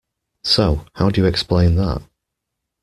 So, 0.43 0.83
how 0.95 1.11
do 1.11 1.21
you 1.21 1.27
explain 1.27 1.75
that? 1.75 2.01